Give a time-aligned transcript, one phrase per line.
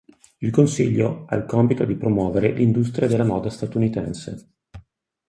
[0.39, 4.53] Il consiglio ha il compito di promuovere l'industria della moda statunitense.